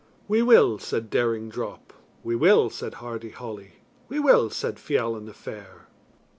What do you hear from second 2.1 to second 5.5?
"We will," said Hardy Holly. "We will," said Fiallan the